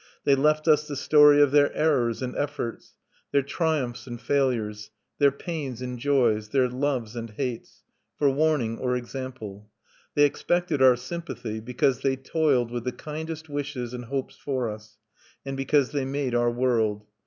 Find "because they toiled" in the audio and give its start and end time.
11.59-12.71